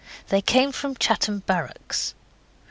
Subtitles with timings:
[0.29, 2.15] They came from Chatham Barracks.